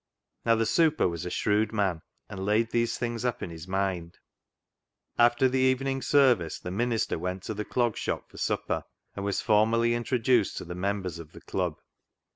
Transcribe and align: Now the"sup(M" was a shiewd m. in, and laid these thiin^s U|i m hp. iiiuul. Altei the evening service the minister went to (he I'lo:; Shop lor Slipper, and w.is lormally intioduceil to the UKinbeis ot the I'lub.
Now 0.47 0.55
the"sup(M" 0.55 1.11
was 1.11 1.27
a 1.27 1.29
shiewd 1.29 1.69
m. 1.73 1.79
in, 1.79 2.01
and 2.27 2.43
laid 2.43 2.71
these 2.71 2.97
thiin^s 2.97 3.21
U|i 3.23 3.35
m 3.39 3.51
hp. 3.51 3.99
iiiuul. 3.99 4.15
Altei 5.19 5.51
the 5.51 5.59
evening 5.59 6.01
service 6.01 6.57
the 6.57 6.71
minister 6.71 7.19
went 7.19 7.43
to 7.43 7.53
(he 7.53 7.61
I'lo:; 7.75 7.91
Shop 7.91 8.25
lor 8.33 8.37
Slipper, 8.39 8.83
and 9.15 9.21
w.is 9.21 9.43
lormally 9.43 9.91
intioduceil 9.91 10.57
to 10.57 10.65
the 10.65 10.73
UKinbeis 10.73 11.19
ot 11.19 11.33
the 11.33 11.41
I'lub. 11.53 11.77